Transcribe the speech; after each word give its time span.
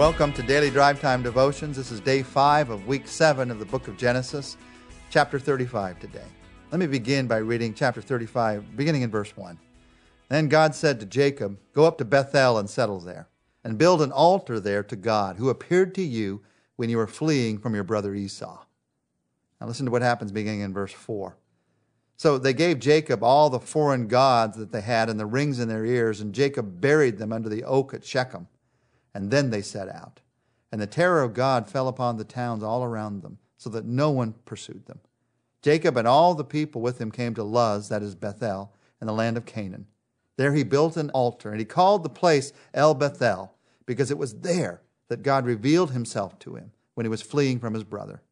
Welcome 0.00 0.32
to 0.32 0.42
Daily 0.42 0.70
Drive 0.70 0.98
Time 0.98 1.22
Devotions. 1.22 1.76
This 1.76 1.90
is 1.90 2.00
day 2.00 2.22
five 2.22 2.70
of 2.70 2.86
week 2.86 3.06
seven 3.06 3.50
of 3.50 3.58
the 3.58 3.66
book 3.66 3.86
of 3.86 3.98
Genesis, 3.98 4.56
chapter 5.10 5.38
35 5.38 6.00
today. 6.00 6.24
Let 6.70 6.78
me 6.78 6.86
begin 6.86 7.26
by 7.26 7.36
reading 7.36 7.74
chapter 7.74 8.00
35, 8.00 8.78
beginning 8.78 9.02
in 9.02 9.10
verse 9.10 9.36
1. 9.36 9.58
Then 10.30 10.48
God 10.48 10.74
said 10.74 11.00
to 11.00 11.06
Jacob, 11.06 11.58
Go 11.74 11.84
up 11.84 11.98
to 11.98 12.06
Bethel 12.06 12.56
and 12.56 12.70
settle 12.70 12.98
there, 12.98 13.28
and 13.62 13.76
build 13.76 14.00
an 14.00 14.10
altar 14.10 14.58
there 14.58 14.82
to 14.84 14.96
God, 14.96 15.36
who 15.36 15.50
appeared 15.50 15.94
to 15.96 16.02
you 16.02 16.40
when 16.76 16.88
you 16.88 16.96
were 16.96 17.06
fleeing 17.06 17.58
from 17.58 17.74
your 17.74 17.84
brother 17.84 18.14
Esau. 18.14 18.64
Now 19.60 19.66
listen 19.66 19.84
to 19.84 19.92
what 19.92 20.00
happens 20.00 20.32
beginning 20.32 20.60
in 20.60 20.72
verse 20.72 20.94
4. 20.94 21.36
So 22.16 22.38
they 22.38 22.54
gave 22.54 22.78
Jacob 22.78 23.22
all 23.22 23.50
the 23.50 23.60
foreign 23.60 24.08
gods 24.08 24.56
that 24.56 24.72
they 24.72 24.80
had 24.80 25.10
and 25.10 25.20
the 25.20 25.26
rings 25.26 25.60
in 25.60 25.68
their 25.68 25.84
ears, 25.84 26.22
and 26.22 26.32
Jacob 26.32 26.80
buried 26.80 27.18
them 27.18 27.34
under 27.34 27.50
the 27.50 27.64
oak 27.64 27.92
at 27.92 28.02
Shechem. 28.02 28.48
And 29.14 29.30
then 29.30 29.50
they 29.50 29.62
set 29.62 29.88
out. 29.88 30.20
And 30.72 30.80
the 30.80 30.86
terror 30.86 31.22
of 31.22 31.34
God 31.34 31.68
fell 31.68 31.88
upon 31.88 32.16
the 32.16 32.24
towns 32.24 32.62
all 32.62 32.84
around 32.84 33.22
them, 33.22 33.38
so 33.56 33.68
that 33.70 33.84
no 33.84 34.10
one 34.10 34.34
pursued 34.44 34.86
them. 34.86 35.00
Jacob 35.62 35.96
and 35.96 36.08
all 36.08 36.34
the 36.34 36.44
people 36.44 36.80
with 36.80 37.00
him 37.00 37.10
came 37.10 37.34
to 37.34 37.42
Luz, 37.42 37.88
that 37.88 38.02
is 38.02 38.14
Bethel, 38.14 38.72
in 39.00 39.06
the 39.06 39.12
land 39.12 39.36
of 39.36 39.44
Canaan. 39.44 39.86
There 40.36 40.54
he 40.54 40.62
built 40.62 40.96
an 40.96 41.10
altar, 41.10 41.50
and 41.50 41.58
he 41.58 41.66
called 41.66 42.02
the 42.02 42.08
place 42.08 42.52
El 42.72 42.94
Bethel, 42.94 43.52
because 43.84 44.10
it 44.10 44.18
was 44.18 44.40
there 44.40 44.80
that 45.08 45.22
God 45.22 45.44
revealed 45.44 45.90
himself 45.90 46.38
to 46.38 46.54
him 46.54 46.70
when 46.94 47.04
he 47.04 47.10
was 47.10 47.20
fleeing 47.20 47.58
from 47.58 47.74
his 47.74 47.84
brother. 47.84 48.22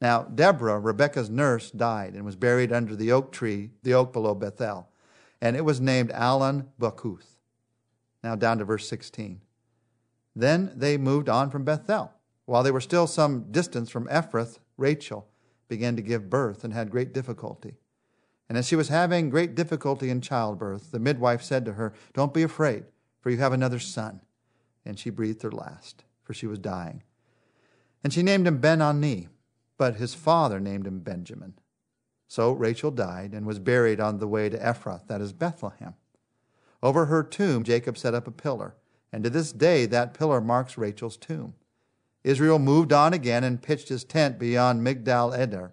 Now, 0.00 0.22
Deborah, 0.22 0.78
Rebekah's 0.78 1.30
nurse, 1.30 1.70
died 1.70 2.14
and 2.14 2.24
was 2.24 2.36
buried 2.36 2.72
under 2.72 2.94
the 2.94 3.10
oak 3.10 3.32
tree, 3.32 3.70
the 3.82 3.94
oak 3.94 4.12
below 4.12 4.34
Bethel, 4.34 4.88
and 5.40 5.56
it 5.56 5.64
was 5.64 5.80
named 5.80 6.12
Allon 6.12 6.68
Bachuth. 6.80 7.38
Now, 8.22 8.36
down 8.36 8.58
to 8.58 8.64
verse 8.64 8.88
16. 8.88 9.40
Then 10.34 10.72
they 10.74 10.96
moved 10.96 11.28
on 11.28 11.50
from 11.50 11.64
Bethel. 11.64 12.12
While 12.44 12.62
they 12.62 12.70
were 12.70 12.80
still 12.80 13.06
some 13.06 13.50
distance 13.50 13.90
from 13.90 14.08
Ephrath, 14.08 14.58
Rachel 14.76 15.28
began 15.68 15.96
to 15.96 16.02
give 16.02 16.30
birth 16.30 16.64
and 16.64 16.72
had 16.72 16.90
great 16.90 17.12
difficulty. 17.12 17.76
And 18.48 18.56
as 18.56 18.66
she 18.66 18.76
was 18.76 18.88
having 18.88 19.28
great 19.28 19.54
difficulty 19.54 20.08
in 20.08 20.20
childbirth, 20.20 20.90
the 20.90 20.98
midwife 20.98 21.42
said 21.42 21.64
to 21.66 21.74
her, 21.74 21.92
Don't 22.14 22.32
be 22.32 22.42
afraid, 22.42 22.84
for 23.20 23.30
you 23.30 23.36
have 23.36 23.52
another 23.52 23.78
son. 23.78 24.22
And 24.86 24.98
she 24.98 25.10
breathed 25.10 25.42
her 25.42 25.52
last, 25.52 26.04
for 26.22 26.32
she 26.32 26.46
was 26.46 26.58
dying. 26.58 27.02
And 28.02 28.12
she 28.12 28.22
named 28.22 28.46
him 28.46 28.58
Ben 28.58 28.80
Oni, 28.80 29.28
but 29.76 29.96
his 29.96 30.14
father 30.14 30.60
named 30.60 30.86
him 30.86 31.00
Benjamin. 31.00 31.54
So 32.26 32.52
Rachel 32.52 32.90
died 32.90 33.32
and 33.32 33.46
was 33.46 33.58
buried 33.58 34.00
on 34.00 34.18
the 34.18 34.28
way 34.28 34.48
to 34.48 34.58
Ephrath, 34.58 35.06
that 35.08 35.20
is 35.20 35.32
Bethlehem. 35.32 35.94
Over 36.82 37.06
her 37.06 37.22
tomb, 37.22 37.64
Jacob 37.64 37.98
set 37.98 38.14
up 38.14 38.26
a 38.26 38.30
pillar, 38.30 38.76
and 39.12 39.24
to 39.24 39.30
this 39.30 39.52
day 39.52 39.86
that 39.86 40.14
pillar 40.14 40.40
marks 40.40 40.78
Rachel's 40.78 41.16
tomb. 41.16 41.54
Israel 42.24 42.58
moved 42.58 42.92
on 42.92 43.12
again 43.12 43.44
and 43.44 43.62
pitched 43.62 43.88
his 43.88 44.04
tent 44.04 44.38
beyond 44.38 44.86
Migdal 44.86 45.36
Eder. 45.36 45.72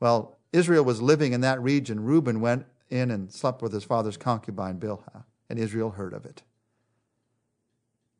Well, 0.00 0.38
Israel 0.52 0.84
was 0.84 1.00
living 1.00 1.32
in 1.32 1.40
that 1.42 1.62
region. 1.62 2.04
Reuben 2.04 2.40
went 2.40 2.66
in 2.90 3.10
and 3.10 3.32
slept 3.32 3.62
with 3.62 3.72
his 3.72 3.84
father's 3.84 4.16
concubine 4.16 4.78
Bilhah, 4.78 5.24
and 5.48 5.58
Israel 5.58 5.90
heard 5.90 6.12
of 6.12 6.24
it. 6.24 6.42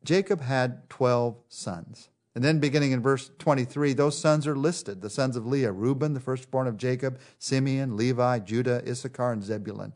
Jacob 0.03 0.41
had 0.41 0.89
12 0.89 1.37
sons. 1.49 2.09
And 2.35 2.43
then 2.43 2.59
beginning 2.59 2.91
in 2.91 3.01
verse 3.01 3.31
23, 3.39 3.93
those 3.93 4.17
sons 4.17 4.47
are 4.47 4.55
listed 4.55 5.01
the 5.01 5.09
sons 5.09 5.35
of 5.35 5.45
Leah 5.45 5.71
Reuben, 5.71 6.13
the 6.13 6.19
firstborn 6.19 6.67
of 6.67 6.77
Jacob, 6.77 7.19
Simeon, 7.37 7.97
Levi, 7.97 8.39
Judah, 8.39 8.81
Issachar, 8.87 9.31
and 9.31 9.43
Zebulun. 9.43 9.93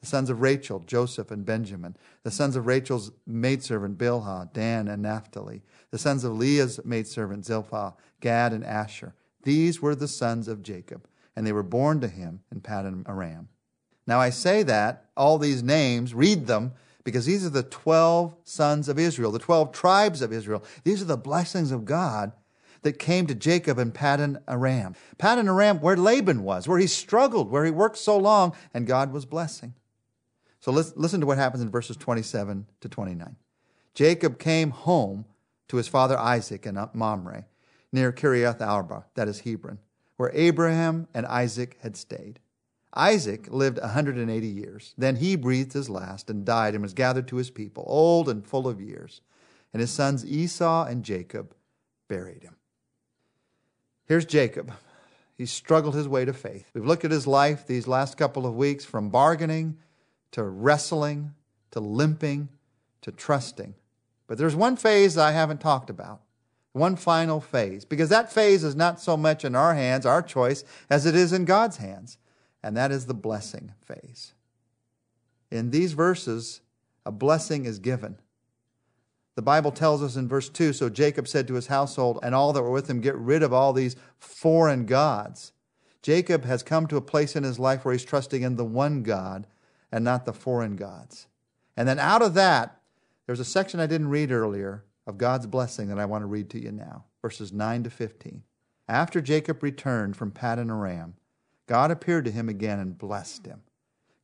The 0.00 0.06
sons 0.06 0.30
of 0.30 0.40
Rachel, 0.40 0.80
Joseph 0.80 1.30
and 1.30 1.44
Benjamin. 1.44 1.96
The 2.22 2.30
sons 2.30 2.56
of 2.56 2.66
Rachel's 2.66 3.12
maidservant, 3.26 3.98
Bilhah, 3.98 4.52
Dan, 4.52 4.88
and 4.88 5.02
Naphtali. 5.02 5.62
The 5.90 5.98
sons 5.98 6.24
of 6.24 6.36
Leah's 6.36 6.78
maidservant, 6.84 7.44
Zilpah, 7.44 7.94
Gad, 8.20 8.52
and 8.52 8.64
Asher. 8.64 9.14
These 9.42 9.80
were 9.80 9.94
the 9.94 10.08
sons 10.08 10.48
of 10.48 10.62
Jacob 10.62 11.08
and 11.36 11.46
they 11.46 11.52
were 11.52 11.62
born 11.62 12.00
to 12.00 12.08
him 12.08 12.40
in 12.50 12.60
Paddan 12.62 13.06
Aram. 13.08 13.48
Now 14.06 14.18
I 14.18 14.30
say 14.30 14.62
that, 14.62 15.04
all 15.16 15.38
these 15.38 15.62
names, 15.62 16.14
read 16.14 16.46
them, 16.46 16.72
because 17.04 17.26
these 17.26 17.44
are 17.44 17.50
the 17.50 17.62
12 17.62 18.34
sons 18.42 18.88
of 18.88 18.98
Israel, 18.98 19.30
the 19.30 19.38
12 19.38 19.70
tribes 19.70 20.22
of 20.22 20.32
Israel. 20.32 20.64
These 20.82 21.02
are 21.02 21.06
the 21.06 21.16
blessings 21.16 21.70
of 21.70 21.84
God 21.84 22.32
that 22.82 22.98
came 22.98 23.26
to 23.26 23.34
Jacob 23.34 23.78
in 23.78 23.92
Paddan 23.92 24.42
Aram. 24.48 24.94
Paddan 25.18 25.46
Aram, 25.46 25.80
where 25.80 25.96
Laban 25.96 26.42
was, 26.42 26.66
where 26.66 26.78
he 26.78 26.86
struggled, 26.86 27.50
where 27.50 27.64
he 27.64 27.70
worked 27.70 27.98
so 27.98 28.16
long, 28.16 28.54
and 28.72 28.86
God 28.86 29.12
was 29.12 29.24
blessing. 29.24 29.74
So 30.66 30.72
listen 30.72 31.20
to 31.20 31.26
what 31.26 31.38
happens 31.38 31.62
in 31.62 31.70
verses 31.70 31.96
27 31.96 32.66
to 32.80 32.88
29. 32.88 33.36
Jacob 33.94 34.40
came 34.40 34.70
home 34.72 35.24
to 35.68 35.76
his 35.76 35.86
father 35.86 36.18
Isaac 36.18 36.66
in 36.66 36.76
Mamre, 36.92 37.46
near 37.92 38.10
Kiriath 38.10 38.60
Arba, 38.60 39.04
that 39.14 39.28
is 39.28 39.40
Hebron 39.40 39.78
where 40.16 40.32
Abraham 40.34 41.06
and 41.14 41.24
Isaac 41.26 41.78
had 41.82 41.96
stayed. 41.96 42.40
Isaac 42.94 43.46
lived 43.48 43.78
180 43.78 44.44
years. 44.44 44.92
Then 44.98 45.14
he 45.14 45.36
breathed 45.36 45.72
his 45.72 45.88
last 45.88 46.30
and 46.30 46.44
died 46.44 46.74
and 46.74 46.82
was 46.82 46.94
gathered 46.94 47.28
to 47.28 47.36
his 47.36 47.50
people, 47.50 47.84
old 47.86 48.28
and 48.28 48.44
full 48.44 48.66
of 48.66 48.80
years. 48.80 49.20
And 49.72 49.80
his 49.80 49.92
sons 49.92 50.26
Esau 50.26 50.86
and 50.86 51.04
Jacob 51.04 51.54
buried 52.08 52.42
him. 52.42 52.56
Here's 54.06 54.24
Jacob. 54.24 54.72
He 55.36 55.46
struggled 55.46 55.94
his 55.94 56.08
way 56.08 56.24
to 56.24 56.32
faith. 56.32 56.70
We've 56.74 56.86
looked 56.86 57.04
at 57.04 57.12
his 57.12 57.28
life 57.28 57.68
these 57.68 57.86
last 57.86 58.16
couple 58.16 58.46
of 58.46 58.56
weeks 58.56 58.84
from 58.84 59.10
bargaining 59.10 59.76
to 60.36 60.44
wrestling 60.44 61.32
to 61.70 61.80
limping 61.80 62.50
to 63.00 63.10
trusting. 63.10 63.74
But 64.26 64.36
there's 64.36 64.54
one 64.54 64.76
phase 64.76 65.16
I 65.16 65.32
haven't 65.32 65.62
talked 65.62 65.88
about 65.88 66.20
one 66.76 66.94
final 66.94 67.40
phase, 67.40 67.86
because 67.86 68.10
that 68.10 68.30
phase 68.30 68.62
is 68.62 68.76
not 68.76 69.00
so 69.00 69.16
much 69.16 69.46
in 69.46 69.54
our 69.54 69.74
hands, 69.74 70.04
our 70.04 70.20
choice, 70.20 70.62
as 70.90 71.06
it 71.06 71.14
is 71.14 71.32
in 71.32 71.46
God's 71.46 71.78
hands, 71.78 72.18
and 72.62 72.76
that 72.76 72.92
is 72.92 73.06
the 73.06 73.14
blessing 73.14 73.72
phase. 73.80 74.34
In 75.50 75.70
these 75.70 75.94
verses, 75.94 76.60
a 77.06 77.10
blessing 77.10 77.64
is 77.64 77.78
given. 77.78 78.18
The 79.36 79.42
Bible 79.42 79.72
tells 79.72 80.02
us 80.02 80.16
in 80.16 80.28
verse 80.28 80.50
2 80.50 80.74
So 80.74 80.90
Jacob 80.90 81.26
said 81.26 81.48
to 81.48 81.54
his 81.54 81.68
household 81.68 82.18
and 82.22 82.34
all 82.34 82.52
that 82.52 82.62
were 82.62 82.70
with 82.70 82.90
him, 82.90 83.00
Get 83.00 83.16
rid 83.16 83.42
of 83.42 83.54
all 83.54 83.72
these 83.72 83.96
foreign 84.18 84.84
gods. 84.84 85.52
Jacob 86.02 86.44
has 86.44 86.62
come 86.62 86.86
to 86.88 86.98
a 86.98 87.00
place 87.00 87.36
in 87.36 87.42
his 87.42 87.58
life 87.58 87.86
where 87.86 87.92
he's 87.92 88.04
trusting 88.04 88.42
in 88.42 88.56
the 88.56 88.66
one 88.66 89.02
God 89.02 89.46
and 89.96 90.04
not 90.04 90.26
the 90.26 90.32
foreign 90.34 90.76
gods. 90.76 91.26
And 91.74 91.88
then 91.88 91.98
out 91.98 92.20
of 92.20 92.34
that, 92.34 92.82
there's 93.24 93.40
a 93.40 93.46
section 93.46 93.80
I 93.80 93.86
didn't 93.86 94.10
read 94.10 94.30
earlier 94.30 94.84
of 95.06 95.16
God's 95.16 95.46
blessing 95.46 95.88
that 95.88 95.98
I 95.98 96.04
want 96.04 96.20
to 96.20 96.26
read 96.26 96.50
to 96.50 96.62
you 96.62 96.70
now, 96.70 97.06
verses 97.22 97.50
9 97.50 97.84
to 97.84 97.88
15. 97.88 98.42
After 98.90 99.22
Jacob 99.22 99.62
returned 99.62 100.14
from 100.14 100.32
Paddan 100.32 100.68
Aram, 100.68 101.14
God 101.66 101.90
appeared 101.90 102.26
to 102.26 102.30
him 102.30 102.50
again 102.50 102.78
and 102.78 102.98
blessed 102.98 103.46
him. 103.46 103.62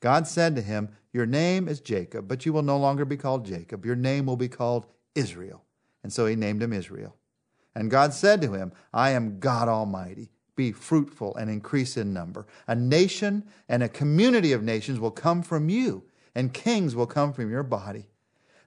God 0.00 0.26
said 0.28 0.54
to 0.56 0.62
him, 0.62 0.90
Your 1.10 1.24
name 1.24 1.68
is 1.68 1.80
Jacob, 1.80 2.28
but 2.28 2.44
you 2.44 2.52
will 2.52 2.60
no 2.60 2.76
longer 2.76 3.06
be 3.06 3.16
called 3.16 3.46
Jacob. 3.46 3.86
Your 3.86 3.96
name 3.96 4.26
will 4.26 4.36
be 4.36 4.48
called 4.48 4.84
Israel. 5.14 5.64
And 6.02 6.12
so 6.12 6.26
he 6.26 6.36
named 6.36 6.62
him 6.62 6.74
Israel. 6.74 7.16
And 7.74 7.90
God 7.90 8.12
said 8.12 8.42
to 8.42 8.52
him, 8.52 8.72
I 8.92 9.12
am 9.12 9.40
God 9.40 9.68
Almighty. 9.68 10.32
Be 10.54 10.72
fruitful 10.72 11.34
and 11.36 11.50
increase 11.50 11.96
in 11.96 12.12
number. 12.12 12.46
A 12.66 12.74
nation 12.74 13.44
and 13.68 13.82
a 13.82 13.88
community 13.88 14.52
of 14.52 14.62
nations 14.62 15.00
will 15.00 15.10
come 15.10 15.42
from 15.42 15.68
you, 15.68 16.04
and 16.34 16.52
kings 16.52 16.94
will 16.94 17.06
come 17.06 17.32
from 17.32 17.50
your 17.50 17.62
body. 17.62 18.08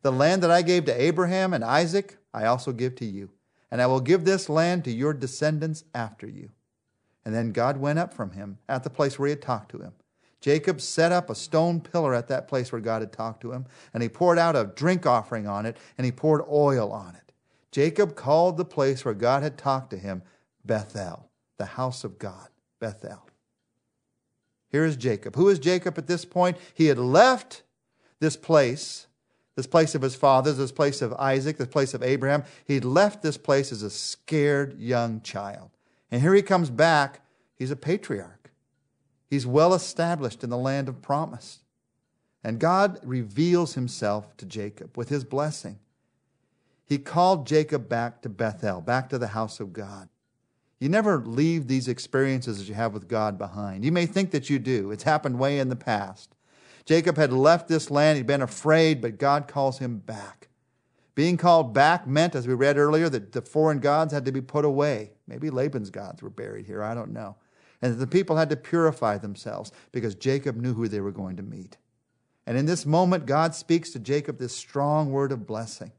The 0.01 0.11
land 0.11 0.43
that 0.43 0.51
I 0.51 0.61
gave 0.61 0.85
to 0.85 1.01
Abraham 1.01 1.53
and 1.53 1.63
Isaac, 1.63 2.17
I 2.33 2.45
also 2.45 2.71
give 2.71 2.95
to 2.95 3.05
you. 3.05 3.29
And 3.71 3.81
I 3.81 3.87
will 3.87 3.99
give 3.99 4.23
this 4.23 4.49
land 4.49 4.83
to 4.85 4.91
your 4.91 5.13
descendants 5.13 5.83
after 5.93 6.27
you. 6.27 6.49
And 7.25 7.33
then 7.33 7.51
God 7.51 7.77
went 7.77 7.99
up 7.99 8.13
from 8.13 8.31
him 8.31 8.59
at 8.69 8.83
the 8.83 8.89
place 8.89 9.17
where 9.17 9.27
he 9.27 9.31
had 9.31 9.41
talked 9.41 9.71
to 9.71 9.79
him. 9.79 9.93
Jacob 10.41 10.79
set 10.79 11.11
up 11.11 11.29
a 11.29 11.35
stone 11.35 11.81
pillar 11.81 12.13
at 12.13 12.27
that 12.27 12.47
place 12.47 12.71
where 12.71 12.81
God 12.81 13.01
had 13.01 13.11
talked 13.11 13.41
to 13.41 13.51
him, 13.51 13.65
and 13.93 14.03
he 14.03 14.09
poured 14.09 14.37
out 14.37 14.55
a 14.55 14.71
drink 14.75 15.07
offering 15.07 15.47
on 15.47 15.65
it, 15.65 15.75
and 15.97 16.05
he 16.05 16.11
poured 16.11 16.43
oil 16.47 16.91
on 16.91 17.15
it. 17.15 17.33
Jacob 17.71 18.15
called 18.15 18.57
the 18.57 18.63
place 18.63 19.03
where 19.03 19.15
God 19.15 19.41
had 19.41 19.57
talked 19.57 19.89
to 19.89 19.97
him 19.97 20.21
Bethel, 20.63 21.29
the 21.57 21.65
house 21.65 22.03
of 22.03 22.19
God, 22.19 22.49
Bethel. 22.79 23.25
Here 24.69 24.85
is 24.85 24.97
Jacob. 24.97 25.35
Who 25.35 25.49
is 25.49 25.59
Jacob 25.59 25.97
at 25.97 26.07
this 26.07 26.25
point? 26.25 26.57
He 26.73 26.87
had 26.87 26.99
left 26.99 27.63
this 28.19 28.35
place 28.35 29.07
this 29.55 29.67
place 29.67 29.95
of 29.95 30.01
his 30.01 30.15
fathers, 30.15 30.57
this 30.57 30.71
place 30.71 31.01
of 31.01 31.13
Isaac, 31.13 31.57
this 31.57 31.67
place 31.67 31.93
of 31.93 32.03
Abraham. 32.03 32.43
He'd 32.65 32.83
left 32.83 33.21
this 33.21 33.37
place 33.37 33.71
as 33.71 33.83
a 33.83 33.89
scared 33.89 34.77
young 34.79 35.21
child. 35.21 35.69
And 36.11 36.21
here 36.21 36.33
he 36.33 36.41
comes 36.41 36.69
back. 36.69 37.21
He's 37.55 37.71
a 37.71 37.77
patriarch. 37.77 38.51
He's 39.29 39.47
well 39.47 39.73
established 39.73 40.43
in 40.43 40.49
the 40.49 40.57
land 40.57 40.89
of 40.89 41.01
promise. 41.01 41.59
And 42.43 42.59
God 42.59 42.99
reveals 43.03 43.73
himself 43.73 44.35
to 44.37 44.45
Jacob 44.45 44.97
with 44.97 45.09
his 45.09 45.23
blessing. 45.23 45.79
He 46.85 46.97
called 46.97 47.47
Jacob 47.47 47.89
back 47.89 48.21
to 48.21 48.29
Bethel, 48.29 48.81
back 48.81 49.09
to 49.09 49.17
the 49.17 49.27
house 49.27 49.59
of 49.59 49.73
God. 49.73 50.09
You 50.79 50.89
never 50.89 51.19
leave 51.19 51.67
these 51.67 51.87
experiences 51.87 52.57
that 52.57 52.67
you 52.67 52.73
have 52.73 52.93
with 52.93 53.07
God 53.07 53.37
behind. 53.37 53.85
You 53.85 53.91
may 53.91 54.05
think 54.05 54.31
that 54.31 54.49
you 54.49 54.59
do. 54.59 54.91
It's 54.91 55.03
happened 55.03 55.39
way 55.39 55.59
in 55.59 55.69
the 55.69 55.75
past. 55.75 56.35
Jacob 56.85 57.17
had 57.17 57.31
left 57.31 57.67
this 57.67 57.89
land. 57.89 58.17
He'd 58.17 58.27
been 58.27 58.41
afraid, 58.41 59.01
but 59.01 59.17
God 59.17 59.47
calls 59.47 59.79
him 59.79 59.99
back. 59.99 60.49
Being 61.15 61.37
called 61.37 61.73
back 61.73 62.05
meant, 62.05 62.35
as 62.35 62.45
we 62.45 62.53
read 62.53 62.77
earlier, 62.77 63.07
that 63.09 63.31
the 63.31 63.41
foreign 63.41 63.79
gods 63.79 64.13
had 64.13 64.25
to 64.25 64.33
be 64.33 64.41
put 64.41 64.65
away. 64.65 65.11
Maybe 65.27 65.49
Laban's 65.49 65.89
gods 65.89 66.21
were 66.21 66.29
buried 66.29 66.65
here, 66.65 66.83
I 66.83 66.93
don't 66.93 67.13
know. 67.13 67.37
And 67.81 67.93
that 67.93 67.97
the 67.97 68.07
people 68.07 68.35
had 68.35 68.49
to 68.49 68.57
purify 68.57 69.17
themselves 69.17 69.71
because 69.93 70.13
Jacob 70.13 70.57
knew 70.57 70.73
who 70.73 70.87
they 70.89 70.99
were 70.99 71.11
going 71.11 71.37
to 71.37 71.43
meet. 71.43 71.77
And 72.45 72.57
in 72.57 72.65
this 72.65 72.85
moment, 72.85 73.25
God 73.25 73.55
speaks 73.55 73.91
to 73.91 73.99
Jacob 73.99 74.37
this 74.37 74.55
strong 74.55 75.11
word 75.11 75.31
of 75.31 75.47
blessing. 75.47 75.93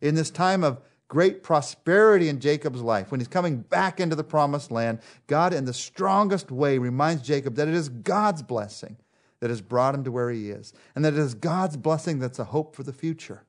In 0.00 0.14
this 0.14 0.30
time 0.30 0.62
of 0.62 0.80
great 1.08 1.42
prosperity 1.42 2.28
in 2.28 2.38
Jacob's 2.38 2.82
life, 2.82 3.10
when 3.10 3.18
he's 3.18 3.28
coming 3.28 3.58
back 3.58 3.98
into 3.98 4.14
the 4.14 4.24
promised 4.24 4.70
land, 4.70 5.00
God, 5.26 5.52
in 5.52 5.64
the 5.64 5.74
strongest 5.74 6.50
way, 6.50 6.78
reminds 6.78 7.22
Jacob 7.22 7.54
that 7.56 7.68
it 7.68 7.74
is 7.74 7.88
God's 7.88 8.42
blessing 8.42 8.96
that 9.40 9.50
has 9.50 9.60
brought 9.60 9.94
him 9.94 10.04
to 10.04 10.12
where 10.12 10.30
he 10.30 10.50
is, 10.50 10.72
and 10.94 11.04
that 11.04 11.14
it 11.14 11.18
is 11.18 11.34
God's 11.34 11.76
blessing 11.76 12.18
that's 12.18 12.38
a 12.38 12.44
hope 12.44 12.76
for 12.76 12.82
the 12.82 12.92
future. 12.92 13.44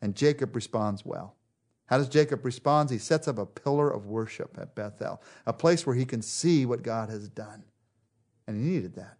And 0.00 0.16
Jacob 0.16 0.56
responds 0.56 1.04
well. 1.04 1.34
How 1.86 1.98
does 1.98 2.08
Jacob 2.08 2.44
respond? 2.44 2.88
He 2.88 2.98
sets 2.98 3.26
up 3.28 3.36
a 3.36 3.44
pillar 3.44 3.90
of 3.90 4.06
worship 4.06 4.56
at 4.58 4.74
Bethel, 4.74 5.20
a 5.44 5.52
place 5.52 5.84
where 5.84 5.96
he 5.96 6.04
can 6.04 6.22
see 6.22 6.64
what 6.64 6.82
God 6.82 7.10
has 7.10 7.28
done. 7.28 7.64
And 8.46 8.56
he 8.56 8.70
needed 8.70 8.94
that. 8.94 9.18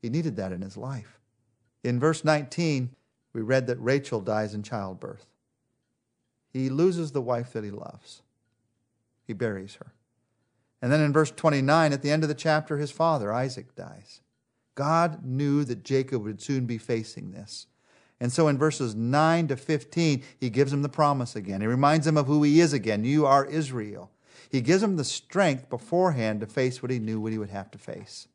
He 0.00 0.08
needed 0.08 0.36
that 0.36 0.52
in 0.52 0.62
his 0.62 0.78
life. 0.78 1.20
In 1.84 2.00
verse 2.00 2.24
19, 2.24 2.90
we 3.34 3.42
read 3.42 3.66
that 3.66 3.80
Rachel 3.80 4.20
dies 4.20 4.54
in 4.54 4.62
childbirth. 4.62 5.26
He 6.52 6.68
loses 6.68 7.12
the 7.12 7.22
wife 7.22 7.52
that 7.52 7.64
he 7.64 7.70
loves, 7.70 8.22
he 9.26 9.32
buries 9.32 9.76
her. 9.76 9.92
And 10.82 10.90
then 10.90 11.00
in 11.00 11.12
verse 11.12 11.30
29, 11.30 11.92
at 11.92 12.02
the 12.02 12.10
end 12.10 12.22
of 12.22 12.28
the 12.28 12.34
chapter, 12.34 12.78
his 12.78 12.90
father, 12.90 13.32
Isaac, 13.32 13.74
dies. 13.74 14.20
God 14.74 15.24
knew 15.24 15.62
that 15.64 15.84
Jacob 15.84 16.22
would 16.22 16.40
soon 16.40 16.64
be 16.64 16.78
facing 16.78 17.32
this. 17.32 17.66
And 18.18 18.32
so 18.32 18.48
in 18.48 18.58
verses 18.58 18.94
9 18.94 19.48
to 19.48 19.56
15, 19.56 20.22
he 20.38 20.50
gives 20.50 20.72
him 20.72 20.82
the 20.82 20.88
promise 20.88 21.36
again. 21.36 21.60
He 21.60 21.66
reminds 21.66 22.06
him 22.06 22.16
of 22.16 22.26
who 22.26 22.42
he 22.42 22.60
is 22.60 22.72
again. 22.72 23.04
You 23.04 23.26
are 23.26 23.44
Israel. 23.44 24.10
He 24.50 24.60
gives 24.60 24.82
him 24.82 24.96
the 24.96 25.04
strength 25.04 25.70
beforehand 25.70 26.40
to 26.40 26.46
face 26.46 26.82
what 26.82 26.90
he 26.90 26.98
knew 26.98 27.20
what 27.20 27.32
he 27.32 27.38
would 27.38 27.50
have 27.50 27.70
to 27.70 27.78
face. 27.78 28.26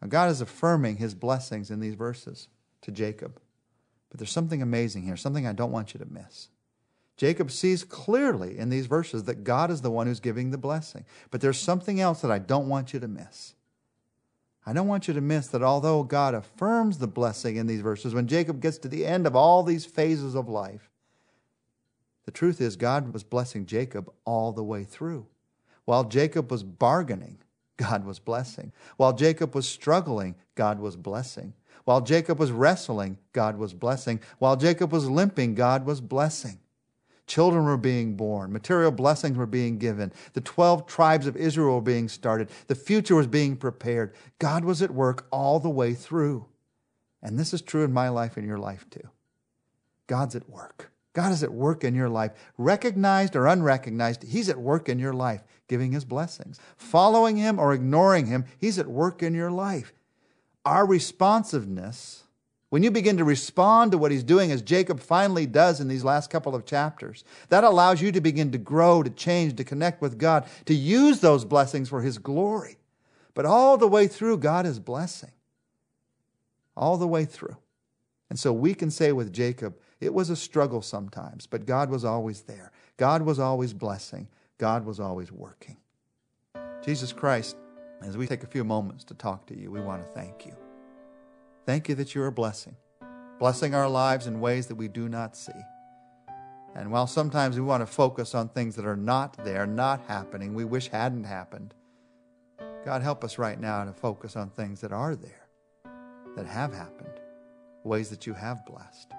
Now, 0.00 0.08
God 0.08 0.30
is 0.30 0.40
affirming 0.40 0.96
his 0.96 1.14
blessings 1.14 1.70
in 1.70 1.80
these 1.80 1.94
verses 1.94 2.48
to 2.82 2.92
Jacob. 2.92 3.40
But 4.10 4.18
there's 4.18 4.30
something 4.30 4.62
amazing 4.62 5.02
here, 5.02 5.16
something 5.16 5.46
I 5.46 5.52
don't 5.52 5.72
want 5.72 5.94
you 5.94 5.98
to 5.98 6.06
miss. 6.06 6.48
Jacob 7.18 7.50
sees 7.50 7.82
clearly 7.82 8.56
in 8.56 8.70
these 8.70 8.86
verses 8.86 9.24
that 9.24 9.42
God 9.42 9.72
is 9.72 9.82
the 9.82 9.90
one 9.90 10.06
who's 10.06 10.20
giving 10.20 10.52
the 10.52 10.56
blessing. 10.56 11.04
But 11.32 11.40
there's 11.40 11.58
something 11.58 12.00
else 12.00 12.22
that 12.22 12.30
I 12.30 12.38
don't 12.38 12.68
want 12.68 12.94
you 12.94 13.00
to 13.00 13.08
miss. 13.08 13.54
I 14.64 14.72
don't 14.72 14.86
want 14.86 15.08
you 15.08 15.14
to 15.14 15.20
miss 15.20 15.48
that 15.48 15.62
although 15.62 16.04
God 16.04 16.34
affirms 16.34 16.98
the 16.98 17.08
blessing 17.08 17.56
in 17.56 17.66
these 17.66 17.80
verses, 17.80 18.14
when 18.14 18.28
Jacob 18.28 18.60
gets 18.60 18.78
to 18.78 18.88
the 18.88 19.04
end 19.04 19.26
of 19.26 19.34
all 19.34 19.64
these 19.64 19.84
phases 19.84 20.36
of 20.36 20.48
life, 20.48 20.90
the 22.24 22.30
truth 22.30 22.60
is 22.60 22.76
God 22.76 23.12
was 23.12 23.24
blessing 23.24 23.66
Jacob 23.66 24.12
all 24.24 24.52
the 24.52 24.62
way 24.62 24.84
through. 24.84 25.26
While 25.86 26.04
Jacob 26.04 26.52
was 26.52 26.62
bargaining, 26.62 27.38
God 27.78 28.04
was 28.04 28.20
blessing. 28.20 28.70
While 28.96 29.14
Jacob 29.14 29.56
was 29.56 29.66
struggling, 29.66 30.36
God 30.54 30.78
was 30.78 30.94
blessing. 30.94 31.54
While 31.84 32.02
Jacob 32.02 32.38
was 32.38 32.52
wrestling, 32.52 33.18
God 33.32 33.58
was 33.58 33.74
blessing. 33.74 34.20
While 34.38 34.56
Jacob 34.56 34.92
was 34.92 35.10
limping, 35.10 35.56
God 35.56 35.84
was 35.84 36.00
blessing. 36.00 36.60
Children 37.28 37.66
were 37.66 37.76
being 37.76 38.16
born. 38.16 38.52
Material 38.52 38.90
blessings 38.90 39.36
were 39.36 39.46
being 39.46 39.78
given. 39.78 40.12
The 40.32 40.40
12 40.40 40.86
tribes 40.86 41.26
of 41.26 41.36
Israel 41.36 41.76
were 41.76 41.82
being 41.82 42.08
started. 42.08 42.48
The 42.66 42.74
future 42.74 43.14
was 43.14 43.26
being 43.26 43.56
prepared. 43.56 44.14
God 44.38 44.64
was 44.64 44.82
at 44.82 44.90
work 44.90 45.26
all 45.30 45.60
the 45.60 45.68
way 45.68 45.94
through. 45.94 46.46
And 47.22 47.38
this 47.38 47.52
is 47.52 47.62
true 47.62 47.84
in 47.84 47.92
my 47.92 48.08
life 48.08 48.36
and 48.36 48.46
your 48.46 48.58
life 48.58 48.86
too. 48.90 49.08
God's 50.06 50.34
at 50.34 50.48
work. 50.48 50.90
God 51.12 51.32
is 51.32 51.42
at 51.42 51.52
work 51.52 51.84
in 51.84 51.94
your 51.94 52.08
life. 52.08 52.32
Recognized 52.56 53.36
or 53.36 53.46
unrecognized, 53.46 54.22
He's 54.22 54.48
at 54.48 54.58
work 54.58 54.88
in 54.88 54.98
your 54.98 55.12
life, 55.12 55.42
giving 55.68 55.92
His 55.92 56.04
blessings. 56.04 56.58
Following 56.76 57.36
Him 57.36 57.58
or 57.58 57.74
ignoring 57.74 58.26
Him, 58.26 58.44
He's 58.58 58.78
at 58.78 58.86
work 58.86 59.22
in 59.22 59.34
your 59.34 59.50
life. 59.50 59.92
Our 60.64 60.86
responsiveness 60.86 62.24
when 62.70 62.82
you 62.82 62.90
begin 62.90 63.16
to 63.16 63.24
respond 63.24 63.92
to 63.92 63.98
what 63.98 64.10
he's 64.10 64.22
doing, 64.22 64.52
as 64.52 64.60
Jacob 64.60 65.00
finally 65.00 65.46
does 65.46 65.80
in 65.80 65.88
these 65.88 66.04
last 66.04 66.28
couple 66.28 66.54
of 66.54 66.66
chapters, 66.66 67.24
that 67.48 67.64
allows 67.64 68.02
you 68.02 68.12
to 68.12 68.20
begin 68.20 68.52
to 68.52 68.58
grow, 68.58 69.02
to 69.02 69.10
change, 69.10 69.56
to 69.56 69.64
connect 69.64 70.02
with 70.02 70.18
God, 70.18 70.46
to 70.66 70.74
use 70.74 71.20
those 71.20 71.44
blessings 71.44 71.88
for 71.88 72.02
his 72.02 72.18
glory. 72.18 72.76
But 73.34 73.46
all 73.46 73.78
the 73.78 73.88
way 73.88 74.06
through, 74.06 74.38
God 74.38 74.66
is 74.66 74.78
blessing. 74.78 75.32
All 76.76 76.98
the 76.98 77.08
way 77.08 77.24
through. 77.24 77.56
And 78.28 78.38
so 78.38 78.52
we 78.52 78.74
can 78.74 78.90
say 78.90 79.12
with 79.12 79.32
Jacob, 79.32 79.76
it 80.00 80.12
was 80.12 80.28
a 80.28 80.36
struggle 80.36 80.82
sometimes, 80.82 81.46
but 81.46 81.64
God 81.64 81.90
was 81.90 82.04
always 82.04 82.42
there. 82.42 82.70
God 82.98 83.22
was 83.22 83.38
always 83.38 83.72
blessing. 83.72 84.28
God 84.58 84.84
was 84.84 85.00
always 85.00 85.32
working. 85.32 85.78
Jesus 86.84 87.12
Christ, 87.12 87.56
as 88.02 88.16
we 88.16 88.26
take 88.26 88.42
a 88.42 88.46
few 88.46 88.64
moments 88.64 89.04
to 89.04 89.14
talk 89.14 89.46
to 89.46 89.58
you, 89.58 89.70
we 89.70 89.80
want 89.80 90.04
to 90.04 90.12
thank 90.12 90.44
you. 90.44 90.67
Thank 91.68 91.90
you 91.90 91.94
that 91.96 92.14
you're 92.14 92.28
a 92.28 92.32
blessing, 92.32 92.76
blessing 93.38 93.74
our 93.74 93.90
lives 93.90 94.26
in 94.26 94.40
ways 94.40 94.68
that 94.68 94.76
we 94.76 94.88
do 94.88 95.06
not 95.06 95.36
see. 95.36 95.52
And 96.74 96.90
while 96.90 97.06
sometimes 97.06 97.56
we 97.56 97.62
want 97.62 97.82
to 97.82 97.86
focus 97.86 98.34
on 98.34 98.48
things 98.48 98.74
that 98.76 98.86
are 98.86 98.96
not 98.96 99.36
there, 99.44 99.66
not 99.66 100.00
happening, 100.08 100.54
we 100.54 100.64
wish 100.64 100.88
hadn't 100.88 101.24
happened, 101.24 101.74
God, 102.86 103.02
help 103.02 103.22
us 103.22 103.36
right 103.36 103.60
now 103.60 103.84
to 103.84 103.92
focus 103.92 104.34
on 104.34 104.48
things 104.48 104.80
that 104.80 104.92
are 104.92 105.14
there, 105.14 105.46
that 106.36 106.46
have 106.46 106.72
happened, 106.72 107.20
ways 107.84 108.08
that 108.08 108.26
you 108.26 108.32
have 108.32 108.64
blessed, 108.64 109.12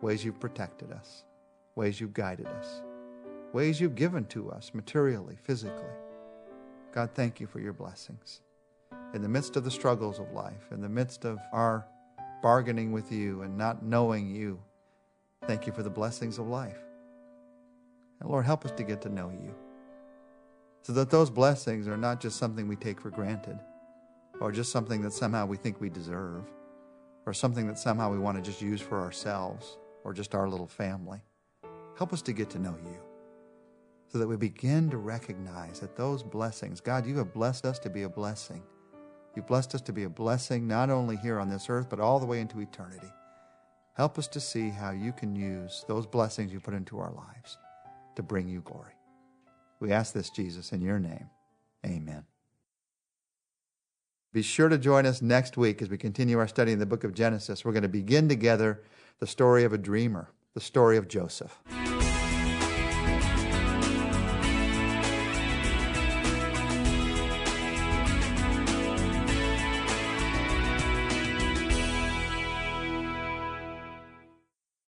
ways 0.00 0.24
you've 0.24 0.40
protected 0.40 0.90
us, 0.92 1.24
ways 1.74 2.00
you've 2.00 2.14
guided 2.14 2.46
us, 2.46 2.80
ways 3.52 3.82
you've 3.82 3.96
given 3.96 4.24
to 4.28 4.50
us 4.50 4.70
materially, 4.72 5.36
physically. 5.42 5.84
God, 6.94 7.10
thank 7.12 7.38
you 7.38 7.46
for 7.46 7.60
your 7.60 7.74
blessings 7.74 8.40
in 9.14 9.22
the 9.22 9.28
midst 9.28 9.56
of 9.56 9.64
the 9.64 9.70
struggles 9.70 10.18
of 10.18 10.32
life, 10.32 10.70
in 10.72 10.80
the 10.80 10.88
midst 10.88 11.24
of 11.24 11.38
our 11.52 11.86
bargaining 12.42 12.92
with 12.92 13.10
you 13.10 13.42
and 13.42 13.56
not 13.56 13.82
knowing 13.82 14.28
you, 14.28 14.60
thank 15.46 15.66
you 15.66 15.72
for 15.72 15.82
the 15.82 15.90
blessings 15.90 16.38
of 16.38 16.46
life. 16.46 16.78
And 18.20 18.28
Lord, 18.28 18.44
help 18.44 18.64
us 18.64 18.72
to 18.72 18.82
get 18.82 19.00
to 19.02 19.08
know 19.08 19.30
you 19.30 19.54
so 20.82 20.92
that 20.92 21.10
those 21.10 21.30
blessings 21.30 21.88
are 21.88 21.96
not 21.96 22.20
just 22.20 22.38
something 22.38 22.68
we 22.68 22.76
take 22.76 23.00
for 23.00 23.10
granted 23.10 23.58
or 24.40 24.52
just 24.52 24.70
something 24.70 25.02
that 25.02 25.12
somehow 25.12 25.46
we 25.46 25.56
think 25.56 25.80
we 25.80 25.90
deserve 25.90 26.44
or 27.26 27.32
something 27.32 27.66
that 27.66 27.78
somehow 27.78 28.10
we 28.10 28.18
want 28.18 28.36
to 28.36 28.42
just 28.42 28.62
use 28.62 28.80
for 28.80 29.00
ourselves 29.00 29.78
or 30.04 30.12
just 30.12 30.34
our 30.34 30.48
little 30.48 30.66
family. 30.68 31.20
Help 31.98 32.12
us 32.12 32.22
to 32.22 32.32
get 32.32 32.50
to 32.50 32.58
know 32.58 32.76
you 32.84 32.98
so 34.08 34.18
that 34.18 34.28
we 34.28 34.36
begin 34.36 34.88
to 34.90 34.98
recognize 34.98 35.80
that 35.80 35.96
those 35.96 36.22
blessings, 36.22 36.80
God, 36.80 37.06
you 37.06 37.18
have 37.18 37.32
blessed 37.34 37.64
us 37.64 37.78
to 37.80 37.90
be 37.90 38.04
a 38.04 38.08
blessing. 38.08 38.62
You've 39.36 39.46
blessed 39.46 39.74
us 39.74 39.82
to 39.82 39.92
be 39.92 40.04
a 40.04 40.08
blessing 40.08 40.66
not 40.66 40.88
only 40.88 41.16
here 41.16 41.38
on 41.38 41.50
this 41.50 41.68
earth, 41.68 41.88
but 41.90 42.00
all 42.00 42.18
the 42.18 42.26
way 42.26 42.40
into 42.40 42.60
eternity. 42.60 43.12
Help 43.94 44.18
us 44.18 44.26
to 44.28 44.40
see 44.40 44.70
how 44.70 44.90
you 44.90 45.12
can 45.12 45.36
use 45.36 45.84
those 45.86 46.06
blessings 46.06 46.52
you 46.52 46.58
put 46.58 46.74
into 46.74 46.98
our 46.98 47.12
lives 47.12 47.58
to 48.16 48.22
bring 48.22 48.48
you 48.48 48.62
glory. 48.62 48.94
We 49.78 49.92
ask 49.92 50.14
this, 50.14 50.30
Jesus, 50.30 50.72
in 50.72 50.80
your 50.80 50.98
name. 50.98 51.28
Amen. 51.84 52.24
Be 54.32 54.42
sure 54.42 54.70
to 54.70 54.78
join 54.78 55.06
us 55.06 55.22
next 55.22 55.56
week 55.56 55.80
as 55.80 55.90
we 55.90 55.98
continue 55.98 56.38
our 56.38 56.48
study 56.48 56.72
in 56.72 56.78
the 56.78 56.86
book 56.86 57.04
of 57.04 57.14
Genesis. 57.14 57.64
We're 57.64 57.72
going 57.72 57.82
to 57.82 57.88
begin 57.88 58.28
together 58.28 58.82
the 59.18 59.26
story 59.26 59.64
of 59.64 59.72
a 59.72 59.78
dreamer, 59.78 60.30
the 60.54 60.60
story 60.60 60.96
of 60.96 61.08
Joseph. 61.08 61.58